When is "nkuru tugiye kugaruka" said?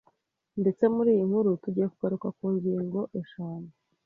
1.29-2.27